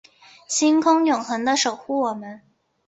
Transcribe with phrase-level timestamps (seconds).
[0.47, 2.41] 星空永恒的守护我们